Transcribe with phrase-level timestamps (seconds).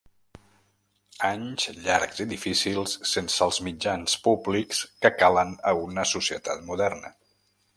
[1.27, 7.15] Anys llargs i difícils sense els mitjans públics que calen a una societat moderna.